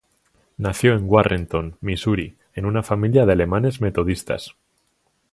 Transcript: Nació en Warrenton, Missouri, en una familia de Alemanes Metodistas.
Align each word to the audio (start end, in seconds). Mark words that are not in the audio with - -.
Nació 0.57 0.95
en 0.95 1.03
Warrenton, 1.07 1.77
Missouri, 1.81 2.35
en 2.55 2.65
una 2.65 2.81
familia 2.81 3.27
de 3.27 3.33
Alemanes 3.33 3.81
Metodistas. 3.81 4.55